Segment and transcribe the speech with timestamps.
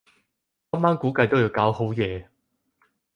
[0.71, 2.27] 今晚估計都要搞好夜